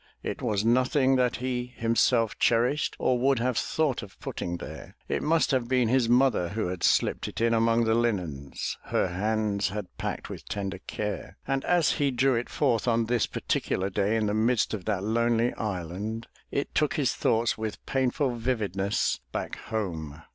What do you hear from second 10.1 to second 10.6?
with